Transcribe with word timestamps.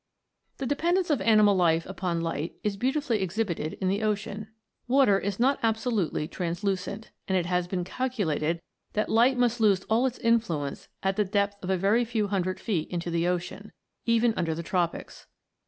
The 0.57 0.65
dependence 0.65 1.11
of 1.11 1.21
animal 1.21 1.55
life 1.55 1.85
upon 1.85 2.21
light 2.21 2.55
is 2.63 2.75
beau 2.75 2.89
tifully 2.91 3.21
exhibited 3.21 3.73
in 3.73 3.87
the 3.87 4.01
ocean. 4.01 4.47
Water 4.87 5.19
is 5.19 5.39
not 5.39 5.61
abso 5.61 5.91
lutely 5.91 6.27
translucent, 6.27 7.11
and 7.27 7.37
it 7.37 7.45
has 7.45 7.67
been 7.67 7.83
calculated 7.83 8.63
that 8.93 9.09
light 9.09 9.37
must 9.37 9.59
lose 9.59 9.83
all 9.91 10.07
its 10.07 10.17
influence 10.17 10.87
at 11.03 11.17
the 11.17 11.23
depth 11.23 11.63
of 11.63 11.69
a 11.69 11.77
very 11.77 12.03
few 12.03 12.29
hundred 12.29 12.59
feet 12.59 12.89
into 12.89 13.11
the 13.11 13.27
ocean, 13.27 13.73
even 14.07 14.33
under 14.35 14.55
the 14.55 14.63
tropics. 14.63 15.27